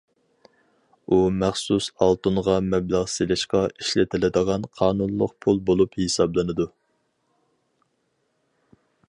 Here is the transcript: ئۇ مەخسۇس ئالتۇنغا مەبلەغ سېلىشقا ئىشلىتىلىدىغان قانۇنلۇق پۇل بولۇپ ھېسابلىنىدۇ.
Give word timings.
ئۇ 1.09 1.17
مەخسۇس 1.41 1.89
ئالتۇنغا 2.05 2.55
مەبلەغ 2.69 3.05
سېلىشقا 3.17 3.61
ئىشلىتىلىدىغان 3.73 4.67
قانۇنلۇق 4.81 5.37
پۇل 5.47 5.63
بولۇپ 5.69 5.95
ھېسابلىنىدۇ. 6.01 6.69